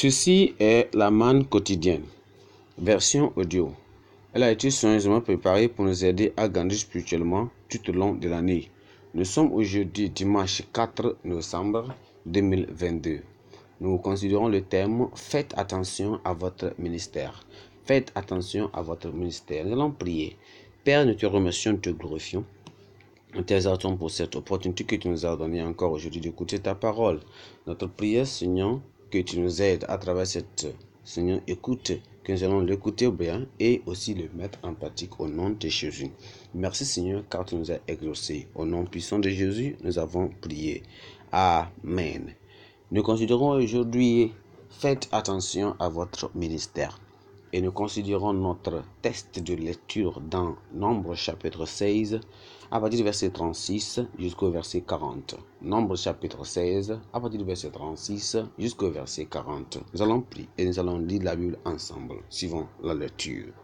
Ceci 0.00 0.54
est 0.60 0.94
la 0.94 1.10
manne 1.10 1.44
quotidienne, 1.44 2.04
version 2.78 3.32
audio. 3.34 3.72
Elle 4.32 4.44
a 4.44 4.52
été 4.52 4.70
soigneusement 4.70 5.20
préparée 5.20 5.66
pour 5.66 5.84
nous 5.84 6.04
aider 6.04 6.32
à 6.36 6.48
grandir 6.48 6.78
spirituellement 6.78 7.48
tout 7.68 7.90
au 7.90 7.92
long 7.92 8.14
de 8.14 8.28
l'année. 8.28 8.70
Nous 9.12 9.24
sommes 9.24 9.52
aujourd'hui 9.52 10.08
dimanche 10.08 10.62
4 10.72 11.16
novembre 11.24 11.96
2022. 12.26 13.22
Nous 13.80 13.98
considérons 13.98 14.46
le 14.46 14.62
thème 14.62 15.08
Faites 15.16 15.52
attention 15.56 16.20
à 16.24 16.32
votre 16.32 16.74
ministère. 16.78 17.44
Faites 17.84 18.12
attention 18.14 18.70
à 18.72 18.82
votre 18.82 19.10
ministère. 19.10 19.66
Nous 19.66 19.72
allons 19.72 19.90
prier. 19.90 20.36
Père, 20.84 21.06
nous 21.06 21.14
te 21.14 21.26
remercions, 21.26 21.72
nous 21.72 21.78
te 21.78 21.90
glorifions. 21.90 22.44
Nous 23.34 23.42
t'exaltons 23.42 23.96
pour 23.96 24.12
cette 24.12 24.36
opportunité 24.36 24.84
que 24.84 24.94
tu 24.94 25.08
nous 25.08 25.26
as 25.26 25.36
donnée 25.36 25.64
encore 25.64 25.90
aujourd'hui 25.90 26.20
d'écouter 26.20 26.60
ta 26.60 26.76
parole. 26.76 27.18
Notre 27.66 27.88
prière, 27.88 28.28
Seigneur, 28.28 28.78
que 29.10 29.18
tu 29.18 29.38
nous 29.40 29.62
aides 29.62 29.84
à 29.88 29.98
travers 29.98 30.26
cette, 30.26 30.66
Seigneur, 31.04 31.40
écoute, 31.46 31.92
que 32.22 32.32
nous 32.32 32.44
allons 32.44 32.60
l'écouter 32.60 33.10
bien 33.10 33.46
et 33.58 33.80
aussi 33.86 34.12
le 34.12 34.28
mettre 34.34 34.58
en 34.62 34.74
pratique 34.74 35.18
au 35.18 35.28
nom 35.28 35.50
de 35.50 35.68
Jésus. 35.68 36.10
Merci 36.54 36.84
Seigneur 36.84 37.24
car 37.30 37.46
tu 37.46 37.56
nous 37.56 37.72
as 37.72 37.78
exaucés. 37.88 38.46
Au 38.54 38.66
nom 38.66 38.84
puissant 38.84 39.18
de 39.18 39.30
Jésus, 39.30 39.76
nous 39.82 39.98
avons 39.98 40.28
prié. 40.42 40.82
Amen. 41.32 42.34
Nous 42.90 43.02
considérons 43.02 43.50
aujourd'hui, 43.50 44.32
faites 44.68 45.08
attention 45.12 45.74
à 45.78 45.88
votre 45.88 46.30
ministère. 46.34 47.00
Et 47.50 47.62
nous 47.62 47.72
considérons 47.72 48.34
notre 48.34 48.82
test 49.00 49.42
de 49.42 49.54
lecture 49.54 50.20
dans 50.20 50.56
Nombre 50.74 51.14
chapitre 51.14 51.64
16 51.64 52.20
à 52.70 52.78
partir 52.78 52.98
du 52.98 53.04
verset 53.04 53.30
36 53.30 54.00
jusqu'au 54.18 54.50
verset 54.50 54.82
40. 54.82 55.36
Nombre 55.62 55.96
chapitre 55.96 56.44
16 56.44 57.00
à 57.10 57.20
partir 57.20 57.38
du 57.38 57.46
verset 57.46 57.70
36 57.70 58.36
jusqu'au 58.58 58.90
verset 58.90 59.24
40. 59.24 59.78
Nous 59.94 60.02
allons 60.02 60.20
prier 60.20 60.46
et 60.58 60.66
nous 60.66 60.78
allons 60.78 60.98
lire 60.98 61.22
la 61.22 61.36
Bible 61.36 61.58
ensemble, 61.64 62.16
suivant 62.28 62.68
la 62.82 62.92
lecture. 62.92 63.54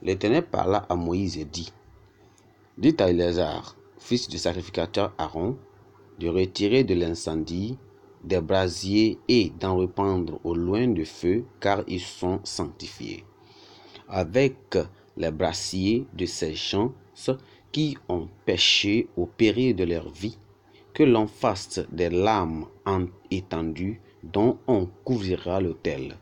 L'Éternel 0.00 0.46
parla 0.46 0.86
à 0.88 0.96
Moïse 0.96 1.36
et 1.36 1.44
dit 1.44 1.70
Dites 2.78 3.02
à 3.02 3.10
Éléazar, 3.10 3.76
fils 3.98 4.28
du 4.28 4.38
sacrificateur 4.38 5.12
Aaron, 5.18 5.58
de 6.18 6.28
retirer 6.28 6.84
de 6.84 6.94
l'incendie 6.94 7.76
des 8.24 8.40
brasiers 8.40 9.18
et 9.28 9.52
d'en 9.60 9.78
répandre 9.78 10.40
au 10.44 10.54
loin 10.54 10.88
du 10.88 11.04
feu, 11.04 11.44
car 11.60 11.84
ils 11.86 12.00
sont 12.00 12.40
sanctifiés. 12.44 13.24
Avec 14.08 14.78
les 15.16 15.30
brasiers 15.30 16.06
de 16.14 16.26
ces 16.26 16.54
champs 16.54 16.92
qui 17.72 17.96
ont 18.08 18.28
péché 18.44 19.08
au 19.16 19.26
péril 19.26 19.74
de 19.76 19.84
leur 19.84 20.10
vie, 20.10 20.38
que 20.92 21.02
l'on 21.02 21.26
fasse 21.26 21.80
des 21.92 22.08
lames 22.08 22.66
étendues 23.30 24.00
dont 24.22 24.58
on 24.66 24.88
couvrira 25.04 25.60
l'autel, 25.60 26.16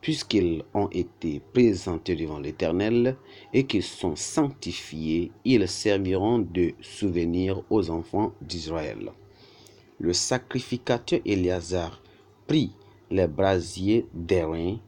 puisqu'ils 0.00 0.62
ont 0.72 0.88
été 0.88 1.40
présentés 1.52 2.16
devant 2.16 2.38
l'Éternel 2.38 3.16
et 3.52 3.64
qu'ils 3.64 3.82
sont 3.82 4.16
sanctifiés, 4.16 5.30
ils 5.44 5.68
serviront 5.68 6.38
de 6.38 6.72
souvenir 6.80 7.62
aux 7.70 7.90
enfants 7.90 8.32
d'Israël. 8.40 9.12
Le 10.00 10.12
sacrificateur 10.12 11.20
Éléazar 11.24 12.02
prit 12.46 12.72
les 13.10 13.28
brasiers 13.28 14.06
d'airain 14.12 14.78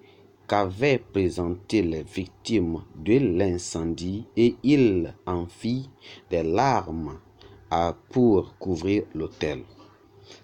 qu'avaient 0.49 0.99
présenté 0.99 1.83
les 1.83 2.03
victimes 2.03 2.83
de 2.97 3.19
l'incendie 3.19 4.27
et 4.37 4.57
il 4.63 5.15
en 5.27 5.47
fit 5.47 5.89
des 6.31 6.43
larmes 6.43 7.19
pour 8.11 8.57
couvrir 8.59 9.05
l'autel. 9.15 9.61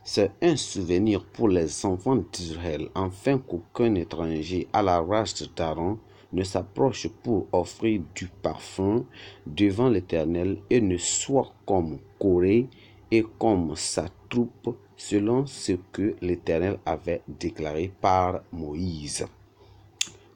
C'est 0.05 0.31
un 0.43 0.57
souvenir 0.57 1.25
pour 1.25 1.49
les 1.49 1.85
enfants 1.85 2.23
d'Israël, 2.33 2.89
afin 2.95 3.39
qu'aucun 3.39 3.95
étranger 3.97 4.69
à 4.73 4.83
la 4.83 5.01
race 5.01 5.49
d'Aaron 5.57 5.99
ne 6.33 6.45
s'approche 6.45 7.09
pour 7.23 7.47
offrir 7.53 8.01
du 8.15 8.29
parfum 8.29 9.05
devant 9.47 9.89
l'Éternel 9.89 10.59
et 10.71 10.81
ne 10.81 10.97
soit 10.97 11.53
comme 11.67 11.99
Corée 12.19 12.69
et 13.13 13.27
comme 13.39 13.77
sa 13.77 14.07
troupe, 14.31 14.75
selon 14.97 15.45
ce 15.45 15.73
que 15.93 16.17
l'Éternel 16.23 16.79
avait 16.87 17.21
déclaré 17.29 17.93
par 18.01 18.41
Moïse. 18.51 19.27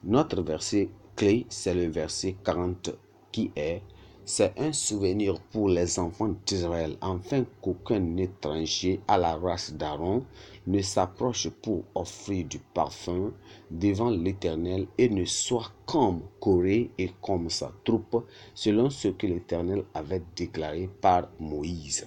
Notre 0.05 0.43
verset 0.43 0.91
clé, 1.17 1.47
c'est 1.49 1.75
le 1.75 1.87
verset 1.89 2.37
40 2.45 2.91
qui 3.33 3.51
est 3.57 3.81
c'est 4.29 4.53
un 4.59 4.73
souvenir 4.73 5.39
pour 5.53 5.69
les 5.69 6.01
enfants 6.01 6.35
d'Israël, 6.45 6.97
afin 7.01 7.45
qu'aucun 7.63 8.17
étranger 8.17 9.01
à 9.07 9.17
la 9.17 9.37
race 9.37 9.73
d'Aaron 9.73 10.25
ne 10.67 10.83
s'approche 10.83 11.49
pour 11.49 11.85
offrir 11.95 12.45
du 12.45 12.59
parfum 12.59 13.33
devant 13.71 14.11
l'Éternel 14.11 14.89
et 14.99 15.09
ne 15.09 15.25
soit 15.25 15.71
comme 15.87 16.23
Corée 16.41 16.91
et 16.99 17.13
comme 17.23 17.49
sa 17.49 17.73
troupe, 17.85 18.27
selon 18.53 18.91
ce 18.91 19.09
que 19.09 19.29
l'Éternel 19.29 19.85
avait 19.95 20.23
déclaré 20.35 20.91
par 21.01 21.29
Moïse. 21.39 22.07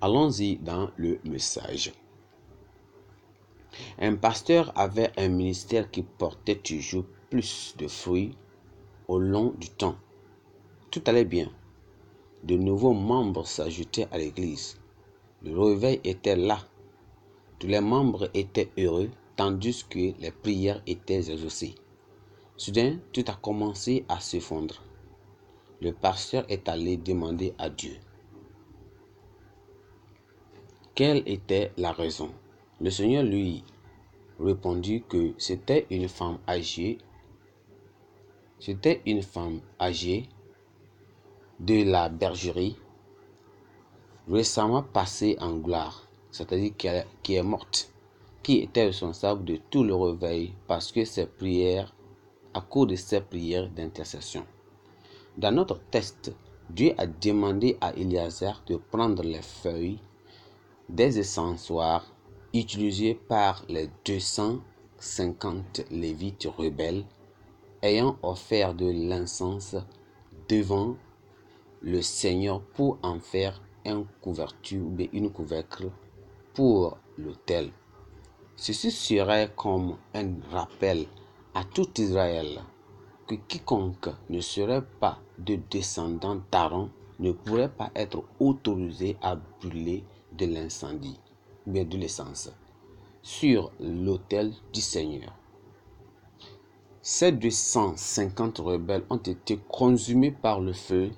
Allons-y 0.00 0.58
dans 0.58 0.90
le 0.96 1.18
message. 1.24 1.92
Un 3.98 4.14
pasteur 4.14 4.72
avait 4.78 5.10
un 5.16 5.26
ministère 5.26 5.90
qui 5.90 6.04
portait 6.04 6.54
toujours 6.54 7.04
plus 7.30 7.74
de 7.76 7.88
fruits 7.88 8.36
au 9.08 9.18
long 9.18 9.52
du 9.58 9.70
temps. 9.70 9.96
Tout 10.92 11.02
allait 11.06 11.24
bien. 11.24 11.50
De 12.44 12.56
nouveaux 12.56 12.92
membres 12.94 13.44
s'ajoutaient 13.44 14.06
à 14.12 14.18
l'église. 14.18 14.78
Le 15.42 15.58
réveil 15.58 16.00
était 16.04 16.36
là. 16.36 16.60
Tous 17.58 17.66
les 17.66 17.80
membres 17.80 18.30
étaient 18.34 18.70
heureux, 18.78 19.10
tandis 19.34 19.84
que 19.90 19.98
les 20.20 20.30
prières 20.30 20.80
étaient 20.86 21.28
exaucées. 21.32 21.74
Soudain, 22.56 22.98
tout 23.12 23.24
a 23.26 23.34
commencé 23.34 24.04
à 24.08 24.20
se 24.20 24.38
fondre. 24.38 24.80
Le 25.80 25.92
pasteur 25.92 26.44
est 26.48 26.68
allé 26.68 26.96
demander 26.96 27.52
à 27.58 27.68
Dieu. 27.68 27.96
Quelle 30.98 31.22
était 31.26 31.70
la 31.76 31.92
raison? 31.92 32.28
Le 32.80 32.90
Seigneur 32.90 33.22
lui 33.22 33.62
répondit 34.40 35.04
que 35.08 35.32
c'était 35.38 35.86
une 35.90 36.08
femme 36.08 36.38
âgée. 36.48 36.98
C'était 38.58 39.00
une 39.06 39.22
femme 39.22 39.60
âgée 39.80 40.28
de 41.60 41.88
la 41.88 42.08
bergerie, 42.08 42.76
récemment 44.28 44.82
passée 44.82 45.36
en 45.40 45.58
gloire, 45.58 46.02
c'est-à-dire 46.32 46.72
qui 47.22 47.34
est 47.36 47.42
morte, 47.44 47.92
qui 48.42 48.56
était 48.58 48.86
responsable 48.86 49.44
de 49.44 49.60
tout 49.70 49.84
le 49.84 49.94
réveil 49.94 50.52
parce 50.66 50.90
que 50.90 51.04
ses 51.04 51.26
prières, 51.26 51.94
à 52.52 52.60
cause 52.60 52.88
de 52.88 52.96
ses 52.96 53.20
prières 53.20 53.70
d'intercession. 53.70 54.44
Dans 55.36 55.52
notre 55.52 55.78
test, 55.92 56.34
Dieu 56.68 56.92
a 56.98 57.06
demandé 57.06 57.76
à 57.80 57.92
Eliazar 57.94 58.64
de 58.66 58.74
prendre 58.78 59.22
les 59.22 59.42
feuilles 59.42 60.00
des 60.88 61.18
essensoirs 61.18 62.12
utilisés 62.54 63.14
par 63.14 63.64
les 63.68 63.90
250 64.04 65.82
lévites 65.90 66.48
rebelles 66.56 67.04
ayant 67.82 68.16
offert 68.22 68.74
de 68.74 68.86
l'encens 68.86 69.76
devant 70.48 70.96
le 71.80 72.02
Seigneur 72.02 72.60
pour 72.60 72.98
en 73.02 73.20
faire 73.20 73.62
un 73.84 74.04
couverture 74.20 74.84
ou 74.84 74.96
une 75.12 75.30
pour 76.54 76.98
l'autel. 77.16 77.70
Ceci 78.56 78.90
serait 78.90 79.52
comme 79.54 79.96
un 80.14 80.30
rappel 80.50 81.06
à 81.54 81.64
tout 81.64 81.88
Israël 82.00 82.60
que 83.26 83.36
quiconque 83.36 84.08
ne 84.30 84.40
serait 84.40 84.84
pas 84.98 85.18
de 85.38 85.56
descendant 85.70 86.40
d'Aaron 86.50 86.90
ne 87.20 87.32
pourrait 87.32 87.68
pas 87.70 87.90
être 87.94 88.24
autorisé 88.40 89.16
à 89.20 89.36
brûler 89.36 90.02
de 90.38 90.46
l'incendie, 90.46 91.18
bien 91.66 91.84
de 91.84 91.98
l'essence, 91.98 92.50
sur 93.22 93.72
l'autel 93.80 94.52
du 94.72 94.80
Seigneur. 94.80 95.34
Ces 97.02 97.32
250 97.32 98.58
rebelles 98.58 99.04
ont 99.10 99.16
été 99.16 99.58
consumés 99.68 100.30
par 100.30 100.60
le 100.60 100.72
feu 100.72 101.10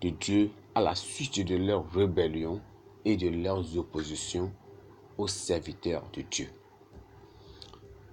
de 0.00 0.10
Dieu 0.10 0.50
à 0.74 0.80
la 0.80 0.94
suite 0.94 1.44
de 1.44 1.56
leur 1.56 1.90
rébellion 1.90 2.60
et 3.04 3.16
de 3.16 3.28
leurs 3.28 3.76
oppositions 3.76 4.52
aux 5.18 5.28
serviteurs 5.28 6.04
de 6.12 6.22
Dieu. 6.22 6.48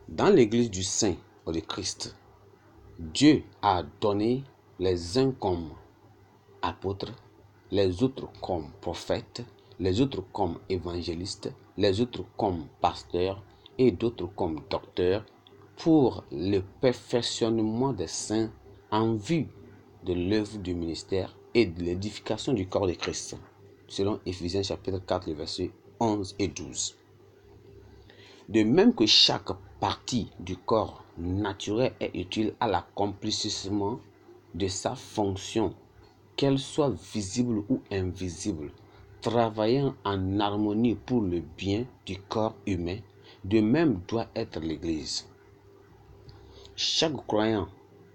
Dans 0.07 0.29
l'église 0.29 0.71
du 0.71 0.83
Saint 0.83 1.15
ou 1.45 1.51
de 1.51 1.59
Christ, 1.59 2.15
Dieu 2.97 3.43
a 3.61 3.83
donné 4.01 4.43
les 4.79 5.17
uns 5.17 5.31
comme 5.31 5.69
apôtres, 6.61 7.13
les 7.71 8.01
autres 8.01 8.27
comme 8.41 8.71
prophètes, 8.81 9.43
les 9.79 10.01
autres 10.01 10.23
comme 10.33 10.59
évangélistes, 10.69 11.51
les 11.77 12.01
autres 12.01 12.25
comme 12.37 12.65
pasteurs 12.81 13.41
et 13.77 13.91
d'autres 13.91 14.27
comme 14.35 14.61
docteurs 14.69 15.25
pour 15.77 16.25
le 16.31 16.59
perfectionnement 16.81 17.93
des 17.93 18.07
saints 18.07 18.51
en 18.91 19.15
vue 19.15 19.47
de 20.03 20.13
l'œuvre 20.13 20.57
du 20.57 20.73
ministère 20.75 21.35
et 21.53 21.65
de 21.65 21.81
l'édification 21.81 22.53
du 22.53 22.67
corps 22.67 22.87
de 22.87 22.93
Christ, 22.93 23.37
selon 23.87 24.19
Éphésiens 24.25 24.63
chapitre 24.63 24.99
4, 24.99 25.31
versets 25.31 25.71
11 25.99 26.35
et 26.39 26.47
12. 26.49 26.95
De 28.49 28.63
même 28.63 28.93
que 28.93 29.05
chaque 29.05 29.51
partie 29.79 30.29
du 30.39 30.57
corps 30.57 31.03
naturel 31.17 31.93
est 31.99 32.15
utile 32.15 32.53
à 32.59 32.67
l'accomplissement 32.67 33.99
de 34.53 34.67
sa 34.67 34.95
fonction, 34.95 35.73
qu'elle 36.35 36.59
soit 36.59 36.93
visible 37.13 37.63
ou 37.69 37.81
invisible, 37.91 38.71
travaillant 39.21 39.95
en 40.03 40.39
harmonie 40.39 40.95
pour 40.95 41.21
le 41.21 41.41
bien 41.41 41.85
du 42.05 42.17
corps 42.19 42.55
humain, 42.65 42.99
de 43.43 43.61
même 43.61 44.01
doit 44.07 44.27
être 44.35 44.59
l'Église. 44.59 45.27
Chaque 46.75 47.25
croyant, 47.27 47.67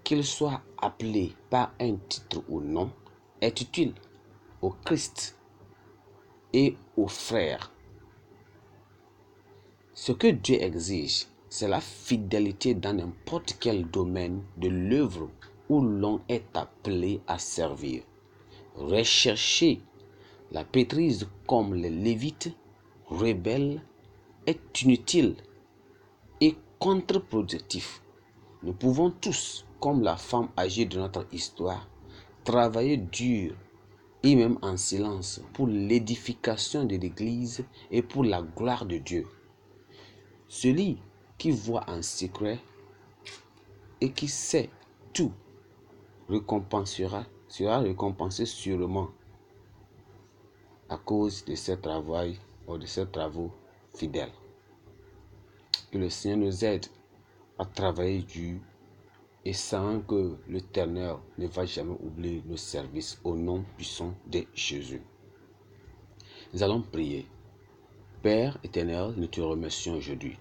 qu'il 0.02 0.24
soit 0.24 0.60
appelé 0.80 1.34
par 1.50 1.72
un 1.80 1.96
titre 2.08 2.42
ou 2.48 2.60
non, 2.60 2.90
est 3.40 3.60
utile 3.60 3.94
au 4.62 4.70
Christ 4.70 5.36
et 6.52 6.76
aux 6.96 7.08
frères. 7.08 7.70
Ce 9.92 10.12
que 10.12 10.28
Dieu 10.28 10.62
exige, 10.62 11.26
c'est 11.48 11.68
la 11.68 11.80
fidélité 11.80 12.74
dans 12.74 12.94
n'importe 12.94 13.56
quel 13.60 13.88
domaine 13.90 14.42
de 14.56 14.68
l'œuvre 14.68 15.28
où 15.68 15.80
l'on 15.80 16.20
est 16.28 16.56
appelé 16.56 17.20
à 17.26 17.38
servir. 17.38 18.02
Rechercher 18.76 19.80
la 20.52 20.64
pétrise 20.64 21.28
comme 21.46 21.74
les 21.74 21.90
Lévites 21.90 22.50
rebelles 23.06 23.82
est 24.46 24.82
inutile 24.82 25.36
et 26.40 26.56
contre-productif. 26.78 28.02
Nous 28.62 28.72
pouvons 28.72 29.10
tous, 29.10 29.64
comme 29.80 30.02
la 30.02 30.16
femme 30.16 30.48
âgée 30.56 30.86
de 30.86 30.98
notre 30.98 31.26
histoire, 31.32 31.88
travailler 32.44 32.96
dur 32.96 33.54
et 34.22 34.36
même 34.36 34.58
en 34.62 34.76
silence 34.76 35.42
pour 35.52 35.66
l'édification 35.66 36.84
de 36.84 36.96
l'Église 36.96 37.64
et 37.90 38.02
pour 38.02 38.24
la 38.24 38.42
gloire 38.42 38.86
de 38.86 38.98
Dieu. 38.98 39.26
Celui 40.48 40.98
qui 41.36 41.50
voit 41.50 41.84
en 41.88 42.00
secret 42.00 42.58
et 44.00 44.10
qui 44.12 44.28
sait 44.28 44.70
tout 45.12 45.32
sera 46.28 47.78
récompensé 47.80 48.46
sûrement 48.46 49.08
à 50.88 50.96
cause 50.96 51.44
de 51.44 51.74
travail 51.74 52.38
ou 52.66 52.78
de 52.78 52.86
ces 52.86 53.06
travaux 53.06 53.50
fidèles. 53.94 54.32
Que 55.90 55.98
le 55.98 56.10
Seigneur 56.10 56.38
nous 56.38 56.64
aide 56.64 56.86
à 57.58 57.64
travailler 57.64 58.22
dur 58.22 58.60
et 59.44 59.52
sans 59.52 60.00
que 60.00 60.36
l'Éternel 60.48 61.16
ne 61.38 61.46
va 61.46 61.66
jamais 61.66 61.96
oublier 62.02 62.42
nos 62.46 62.56
services 62.56 63.20
au 63.24 63.36
nom 63.36 63.64
puissant 63.76 64.14
de 64.26 64.44
Jésus. 64.54 65.02
Nous 66.52 66.62
allons 66.62 66.82
prier. 66.82 67.26
Père 68.22 68.58
éternel, 68.64 69.12
nous 69.16 69.26
te 69.26 69.40
remercions 69.40 69.96
aujourd'hui. 69.96 70.38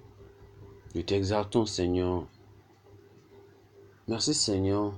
Nous 0.96 1.02
t'exaltons, 1.02 1.66
Seigneur. 1.66 2.28
Merci, 4.08 4.34
Seigneur, 4.34 4.94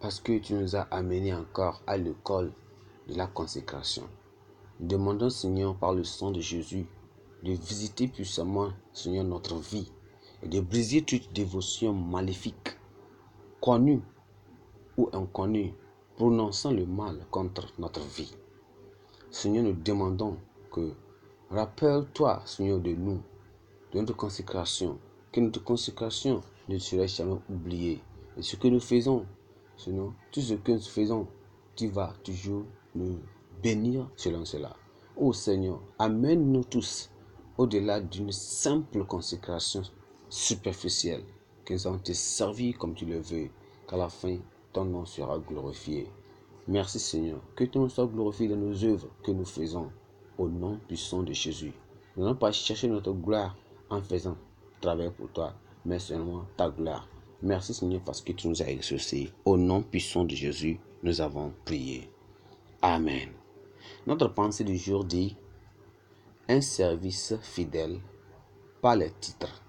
parce 0.00 0.18
que 0.18 0.38
tu 0.38 0.54
nous 0.54 0.74
as 0.74 0.88
amenés 0.90 1.34
encore 1.34 1.82
à 1.86 1.96
l'école 1.96 2.50
de 3.08 3.14
la 3.14 3.26
consécration. 3.26 4.08
Demandons, 4.80 5.30
Seigneur, 5.30 5.74
par 5.74 5.94
le 5.94 6.04
sang 6.04 6.30
de 6.30 6.40
Jésus, 6.40 6.86
de 7.42 7.52
visiter 7.52 8.08
puissamment, 8.08 8.72
Seigneur, 8.92 9.24
notre 9.24 9.56
vie 9.56 9.90
et 10.42 10.48
de 10.48 10.60
briser 10.60 11.00
toute 11.00 11.32
dévotion 11.32 11.94
maléfique, 11.94 12.76
connue 13.62 14.02
ou 14.98 15.08
inconnue, 15.14 15.72
prononçant 16.16 16.72
le 16.72 16.84
mal 16.84 17.24
contre 17.30 17.72
notre 17.78 18.02
vie. 18.02 18.36
Seigneur, 19.30 19.64
nous 19.64 19.72
demandons 19.72 20.36
que 20.70 20.92
rappelle-toi, 21.50 22.42
Seigneur, 22.44 22.78
de 22.78 22.92
nous, 22.92 23.22
de 23.92 24.00
notre 24.00 24.14
consécration, 24.14 24.98
que 25.32 25.40
notre 25.40 25.64
consécration 25.64 26.42
ne 26.68 26.76
serait 26.76 27.08
jamais 27.08 27.38
oubliée. 27.48 28.02
Et 28.36 28.42
ce 28.42 28.56
que 28.56 28.68
nous 28.68 28.80
faisons, 28.80 29.24
Seigneur, 29.78 30.12
tout 30.32 30.42
ce 30.42 30.52
que 30.52 30.72
nous 30.72 30.80
faisons, 30.80 31.26
tu 31.74 31.88
vas 31.88 32.12
toujours 32.22 32.64
nous 32.94 33.18
bénir 33.66 34.08
selon 34.14 34.44
cela. 34.44 34.76
Ô 35.16 35.32
Seigneur, 35.32 35.80
amène-nous 35.98 36.62
tous 36.62 37.10
au-delà 37.58 38.00
d'une 38.00 38.30
simple 38.30 39.04
consécration 39.04 39.82
superficielle, 40.28 41.24
que 41.64 41.74
nous 41.74 41.88
allons 41.88 41.98
te 41.98 42.12
servir 42.12 42.78
comme 42.78 42.94
tu 42.94 43.06
le 43.06 43.18
veux, 43.18 43.48
qu'à 43.88 43.96
la 43.96 44.08
fin, 44.08 44.36
ton 44.72 44.84
nom 44.84 45.04
sera 45.04 45.40
glorifié. 45.40 46.06
Merci 46.68 47.00
Seigneur, 47.00 47.40
que 47.56 47.64
ton 47.64 47.80
nom 47.80 47.88
soit 47.88 48.06
glorifié 48.06 48.46
dans 48.46 48.56
nos 48.56 48.84
œuvres 48.84 49.08
que 49.24 49.32
nous 49.32 49.44
faisons, 49.44 49.90
au 50.38 50.48
nom 50.48 50.78
puissant 50.86 51.24
de 51.24 51.32
Jésus. 51.32 51.72
Nous 52.16 52.22
n'allons 52.22 52.36
pas 52.36 52.52
chercher 52.52 52.86
notre 52.86 53.12
gloire 53.12 53.56
en 53.90 54.00
faisant 54.00 54.36
travail 54.80 55.10
pour 55.10 55.28
toi, 55.30 55.54
mais 55.84 55.98
seulement 55.98 56.44
ta 56.56 56.70
gloire. 56.70 57.08
Merci 57.42 57.74
Seigneur 57.74 58.02
parce 58.04 58.20
que 58.20 58.30
tu 58.30 58.46
nous 58.46 58.62
as 58.62 58.70
exaucés. 58.70 59.32
Au 59.44 59.56
nom 59.56 59.82
puissant 59.82 60.24
de 60.24 60.36
Jésus, 60.36 60.78
nous 61.02 61.20
avons 61.20 61.52
prié. 61.64 62.08
Amen. 62.80 63.35
Notre 64.06 64.28
pensée 64.28 64.64
du 64.64 64.76
jour 64.76 65.04
dit 65.04 65.36
un 66.48 66.60
service 66.60 67.34
fidèle, 67.42 68.00
pas 68.80 68.94
les 68.94 69.10
titres. 69.10 69.62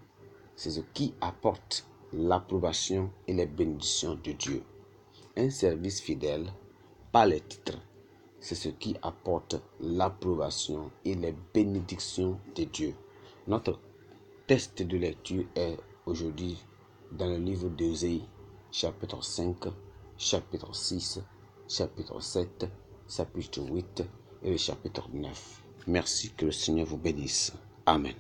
C'est 0.56 0.72
ce 0.72 0.81
qui 0.94 1.14
apporte 1.22 1.88
l'approbation 2.14 3.12
et 3.28 3.34
les 3.34 3.48
bénédictions 3.48 4.16
de 4.24 4.31
Dieu. 4.31 4.64
Un 5.36 5.50
service 5.50 6.02
fidèle, 6.02 6.52
pas 7.12 7.25
les 7.25 7.42
titres. 7.42 7.80
C'est 8.40 8.56
ce 8.56 8.69
qui 8.69 8.96
apporte 9.02 9.56
l'approbation 9.80 10.92
et 11.04 11.16
les 11.16 11.36
bénédictions 11.54 12.40
de 12.56 12.64
Dieu. 12.66 12.94
Notre 13.48 13.80
texte 14.46 14.84
de 14.84 14.98
lecture 14.98 15.46
est 15.56 15.78
aujourd'hui 16.06 16.64
dans 17.12 17.28
le 17.28 17.38
livre 17.38 17.69
d'Ésaïe, 17.69 18.24
chapitre 18.72 19.24
5, 19.24 19.56
chapitre 20.18 20.75
6, 20.75 21.22
chapitre 21.68 22.22
7, 22.22 22.68
chapitre 23.09 23.62
8 23.62 24.04
et 24.44 24.51
le 24.51 24.57
chapitre 24.57 25.07
9. 25.13 25.62
Merci 25.88 26.31
que 26.31 26.45
le 26.45 26.51
Seigneur 26.51 26.88
vous 26.88 26.98
bénisse. 26.98 27.54
Amen. 27.86 28.13